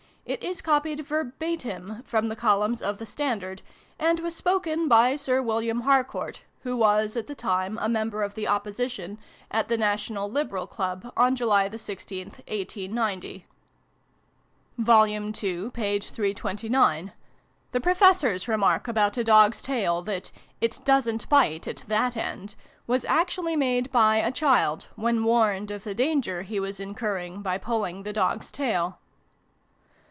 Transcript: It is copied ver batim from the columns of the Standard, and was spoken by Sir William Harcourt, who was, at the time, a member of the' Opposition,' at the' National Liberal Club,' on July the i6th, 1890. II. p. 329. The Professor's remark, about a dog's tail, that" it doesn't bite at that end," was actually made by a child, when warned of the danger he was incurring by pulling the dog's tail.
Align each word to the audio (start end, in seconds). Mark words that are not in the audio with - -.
It 0.23 0.43
is 0.45 0.61
copied 0.61 1.01
ver 1.05 1.25
batim 1.25 2.05
from 2.05 2.27
the 2.29 2.37
columns 2.37 2.81
of 2.81 2.99
the 2.99 3.05
Standard, 3.05 3.61
and 3.99 4.21
was 4.21 4.33
spoken 4.33 4.87
by 4.87 5.17
Sir 5.17 5.41
William 5.41 5.81
Harcourt, 5.81 6.43
who 6.61 6.77
was, 6.77 7.17
at 7.17 7.27
the 7.27 7.35
time, 7.35 7.77
a 7.81 7.89
member 7.89 8.23
of 8.23 8.35
the' 8.35 8.47
Opposition,' 8.47 9.17
at 9.49 9.67
the' 9.67 9.77
National 9.89 10.31
Liberal 10.31 10.67
Club,' 10.67 11.11
on 11.17 11.35
July 11.35 11.67
the 11.67 11.75
i6th, 11.75 12.47
1890. 12.47 13.45
II. 14.79 15.71
p. 15.71 15.99
329. 15.99 17.11
The 17.73 17.81
Professor's 17.81 18.47
remark, 18.47 18.87
about 18.87 19.17
a 19.17 19.25
dog's 19.25 19.61
tail, 19.61 20.01
that" 20.03 20.31
it 20.61 20.79
doesn't 20.85 21.27
bite 21.27 21.67
at 21.67 21.83
that 21.87 22.15
end," 22.15 22.55
was 22.87 23.03
actually 23.03 23.57
made 23.57 23.91
by 23.91 24.17
a 24.17 24.31
child, 24.31 24.87
when 24.95 25.25
warned 25.25 25.71
of 25.71 25.83
the 25.83 25.95
danger 25.95 26.43
he 26.43 26.59
was 26.59 26.79
incurring 26.79 27.41
by 27.41 27.57
pulling 27.57 28.03
the 28.03 28.13
dog's 28.13 28.49
tail. 28.49 28.97